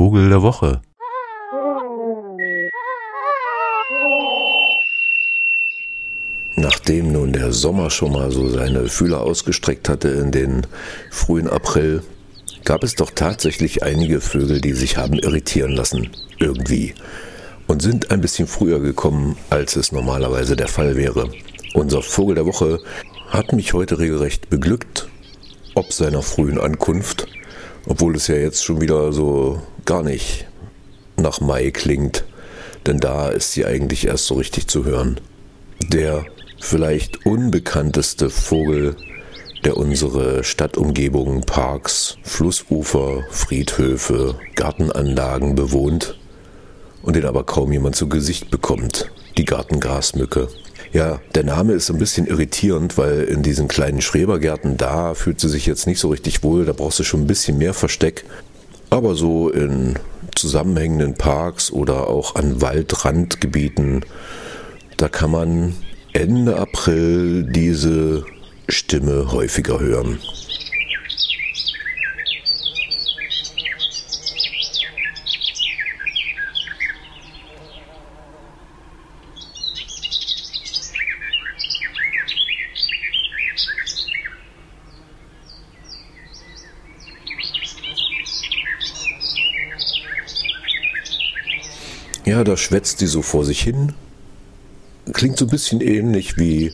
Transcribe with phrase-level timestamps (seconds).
[0.00, 0.80] Vogel der Woche.
[6.56, 10.66] Nachdem nun der Sommer schon mal so seine Fühler ausgestreckt hatte in den
[11.10, 12.02] frühen April,
[12.64, 16.08] gab es doch tatsächlich einige Vögel, die sich haben irritieren lassen,
[16.38, 16.94] irgendwie,
[17.66, 21.30] und sind ein bisschen früher gekommen, als es normalerweise der Fall wäre.
[21.74, 22.78] Unser Vogel der Woche
[23.28, 25.10] hat mich heute regelrecht beglückt,
[25.74, 27.26] ob seiner frühen Ankunft,
[27.86, 30.46] obwohl es ja jetzt schon wieder so gar nicht
[31.16, 32.24] nach Mai klingt,
[32.86, 35.20] denn da ist sie eigentlich erst so richtig zu hören.
[35.88, 36.24] Der
[36.60, 38.96] vielleicht unbekannteste Vogel,
[39.64, 46.18] der unsere Stadtumgebungen, Parks, Flussufer, Friedhöfe, Gartenanlagen bewohnt
[47.02, 50.48] und den aber kaum jemand zu Gesicht bekommt, die Gartengrasmücke.
[50.92, 55.48] Ja, der Name ist ein bisschen irritierend, weil in diesen kleinen Schrebergärten da fühlt sie
[55.48, 58.24] sich jetzt nicht so richtig wohl, da brauchst du schon ein bisschen mehr Versteck.
[58.90, 59.94] Aber so in
[60.34, 64.04] zusammenhängenden Parks oder auch an Waldrandgebieten,
[64.96, 65.74] da kann man
[66.12, 68.24] Ende April diese
[68.68, 70.18] Stimme häufiger hören.
[92.30, 93.92] Ja, da schwätzt sie so vor sich hin,
[95.12, 96.70] Klingt so ein bisschen ähnlich wie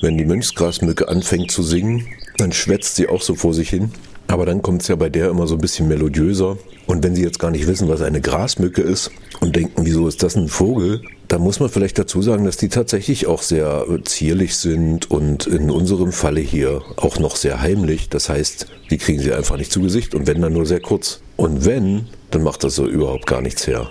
[0.00, 2.06] wenn die Mönchsgrasmücke anfängt zu singen,
[2.38, 3.92] dann schwätzt sie auch so vor sich hin.
[4.28, 6.56] Aber dann kommt es ja bei der immer so ein bisschen melodiöser.
[6.86, 10.22] Und wenn Sie jetzt gar nicht wissen, was eine Grasmücke ist und denken, wieso ist
[10.22, 14.56] das ein Vogel, dann muss man vielleicht dazu sagen, dass die tatsächlich auch sehr zierlich
[14.56, 18.08] sind und in unserem Falle hier auch noch sehr heimlich.
[18.08, 21.20] Das heißt, die kriegen sie einfach nicht zu Gesicht und wenn dann nur sehr kurz.
[21.36, 23.90] Und wenn, dann macht das so überhaupt gar nichts her.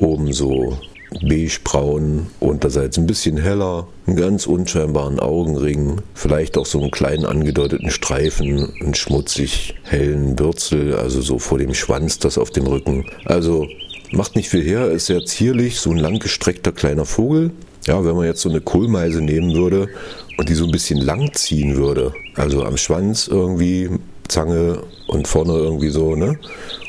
[0.00, 0.76] Oben so
[1.22, 7.90] beigebraun, unterseits ein bisschen heller, einen ganz unscheinbaren Augenring, vielleicht auch so einen kleinen angedeuteten
[7.90, 13.06] Streifen, einen schmutzig hellen Bürzel, also so vor dem Schwanz, das auf dem Rücken.
[13.24, 13.66] Also
[14.12, 17.50] macht nicht viel her, ist sehr zierlich, so ein langgestreckter kleiner Vogel.
[17.86, 19.88] Ja, wenn man jetzt so eine Kohlmeise nehmen würde
[20.36, 23.88] und die so ein bisschen lang ziehen würde, also am Schwanz irgendwie
[24.28, 26.38] Zange und vorne irgendwie so, ne?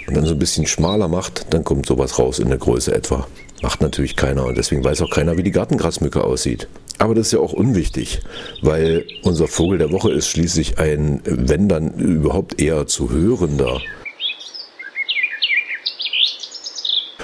[0.08, 3.28] Und dann so ein bisschen schmaler macht, dann kommt sowas raus in der Größe etwa.
[3.62, 6.68] Macht natürlich keiner und deswegen weiß auch keiner, wie die Gartengrasmücke aussieht.
[6.98, 8.22] Aber das ist ja auch unwichtig,
[8.62, 13.82] weil unser Vogel der Woche ist schließlich ein, wenn dann überhaupt eher zu hörender.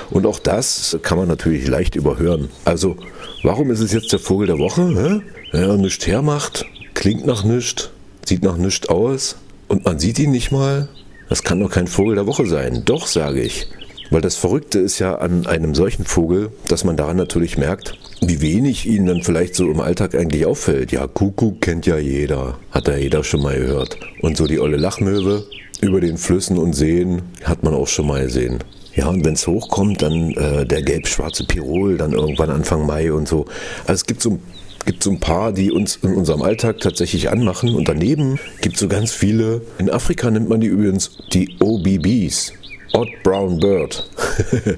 [0.10, 2.50] Und auch das kann man natürlich leicht überhören.
[2.66, 2.96] Also,
[3.44, 5.22] warum ist es jetzt der Vogel der Woche?
[5.52, 5.58] Hä?
[5.58, 7.90] Er nichts hermacht, klingt nach nichts,
[8.26, 9.36] sieht nach nichts aus
[9.68, 10.88] und man sieht ihn nicht mal.
[11.30, 12.84] Das kann doch kein Vogel der Woche sein.
[12.86, 13.68] Doch, sage ich.
[14.10, 18.40] Weil das Verrückte ist ja an einem solchen Vogel, dass man daran natürlich merkt, wie
[18.42, 20.94] wenig ihnen dann vielleicht so im Alltag eigentlich auffällt.
[20.94, 23.98] Ja, Kuckuck kennt ja jeder, hat ja jeder schon mal gehört.
[24.22, 25.44] Und so die olle Lachmöwe
[25.82, 28.60] über den Flüssen und Seen hat man auch schon mal gesehen.
[28.96, 33.28] Ja, und wenn es hochkommt, dann äh, der gelb-schwarze Pirol, dann irgendwann Anfang Mai und
[33.28, 33.46] so.
[33.82, 34.40] Also es gibt so
[34.88, 37.76] gibt so ein paar, die uns in unserem Alltag tatsächlich anmachen.
[37.76, 39.62] Und daneben gibt es so ganz viele.
[39.78, 42.54] In Afrika nennt man die übrigens die OBBs.
[42.94, 44.10] Odd Brown Bird.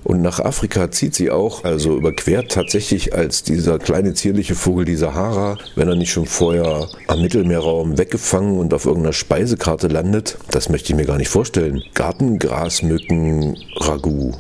[0.04, 4.96] und nach Afrika zieht sie auch, also überquert tatsächlich als dieser kleine zierliche Vogel die
[4.96, 10.38] Sahara, wenn er nicht schon vorher am Mittelmeerraum weggefangen und auf irgendeiner Speisekarte landet.
[10.52, 11.82] Das möchte ich mir gar nicht vorstellen.
[11.96, 14.34] Gartengrasmücken, Ragout.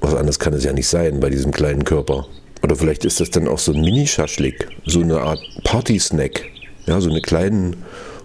[0.00, 2.26] Was anderes kann es ja nicht sein bei diesem kleinen Körper.
[2.64, 6.46] Oder vielleicht ist das dann auch so ein Mini-Schaschlik, so eine Art Party-Snack.
[6.86, 7.76] Ja, so eine kleinen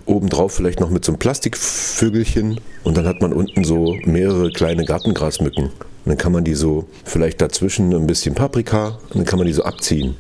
[0.05, 4.85] obendrauf vielleicht noch mit so einem Plastikvögelchen und dann hat man unten so mehrere kleine
[4.85, 5.65] Gartengrasmücken.
[5.65, 5.73] Und
[6.05, 9.51] dann kann man die so, vielleicht dazwischen ein bisschen Paprika und dann kann man die
[9.51, 10.15] so abziehen.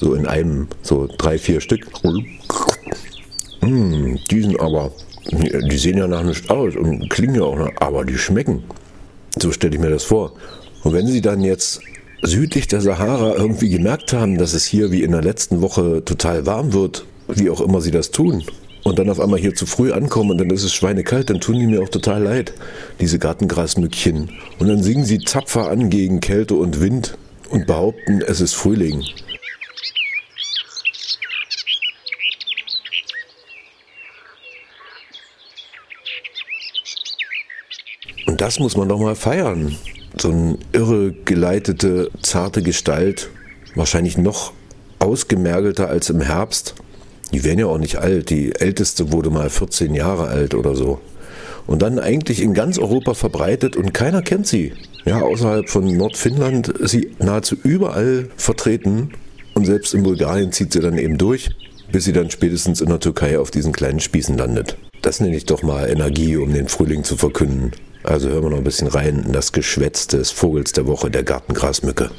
[0.00, 1.86] So in einem, so drei, vier Stück.
[3.60, 4.90] Mmh, die sind aber,
[5.30, 8.64] die sehen ja nach nichts aus und klingen ja auch nach, aber die schmecken.
[9.40, 10.32] So stelle ich mir das vor.
[10.82, 11.80] Und wenn sie dann jetzt
[12.26, 16.46] südlich der Sahara irgendwie gemerkt haben, dass es hier wie in der letzten Woche total
[16.46, 18.44] warm wird, wie auch immer sie das tun,
[18.82, 21.58] und dann auf einmal hier zu früh ankommen und dann ist es schweinekalt, dann tun
[21.58, 22.54] die mir auch total leid,
[23.00, 24.30] diese Gartengrasmückchen.
[24.58, 27.16] Und dann singen sie tapfer an gegen Kälte und Wind
[27.50, 29.04] und behaupten, es ist Frühling.
[38.26, 39.76] Und das muss man doch mal feiern.
[40.16, 43.30] So eine irre geleitete, zarte Gestalt,
[43.74, 44.52] wahrscheinlich noch
[45.00, 46.74] ausgemergelter als im Herbst.
[47.32, 48.30] Die werden ja auch nicht alt.
[48.30, 51.00] Die älteste wurde mal 14 Jahre alt oder so.
[51.66, 54.72] und dann eigentlich in ganz Europa verbreitet und keiner kennt sie.
[55.04, 59.10] Ja, außerhalb von Nordfinnland ist sie nahezu überall vertreten
[59.54, 61.50] und selbst in Bulgarien zieht sie dann eben durch,
[61.92, 64.76] bis sie dann spätestens in der Türkei auf diesen kleinen Spießen landet.
[65.02, 67.72] Das nenne ich doch mal Energie, um den Frühling zu verkünden.
[68.04, 71.22] Also hören wir noch ein bisschen rein in das Geschwätz des Vogels der Woche, der
[71.22, 72.10] Gartengrasmücke.